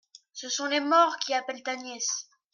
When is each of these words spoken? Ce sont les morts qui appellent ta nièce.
Ce 0.33 0.49
sont 0.49 0.65
les 0.65 0.79
morts 0.79 1.17
qui 1.19 1.31
appellent 1.35 1.61
ta 1.61 1.75
nièce. 1.75 2.27